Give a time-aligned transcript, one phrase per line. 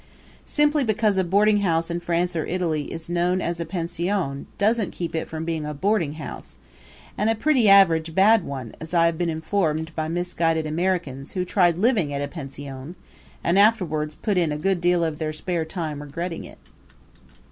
[0.47, 4.89] Simply because a boarding house in France or Italy is known as a pension doesn't
[4.93, 6.57] keep it from being a boarding house
[7.19, 11.45] and a pretty average bad one, as I have been informed by misguided Americans who
[11.45, 12.95] tried living at a pension,
[13.43, 16.57] and afterwards put in a good deal of their spare time regretting it.